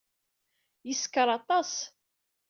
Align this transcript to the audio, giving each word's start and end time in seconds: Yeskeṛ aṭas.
Yeskeṛ 0.87 1.27
aṭas. 1.37 1.73